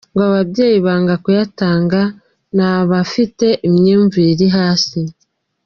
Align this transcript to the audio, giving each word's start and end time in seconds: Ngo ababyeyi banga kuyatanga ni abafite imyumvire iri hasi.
Ngo 0.11 0.21
ababyeyi 0.29 0.77
banga 0.85 1.13
kuyatanga 1.23 2.01
ni 2.55 2.63
abafite 2.73 3.47
imyumvire 3.67 4.29
iri 4.35 4.47
hasi. 4.57 4.99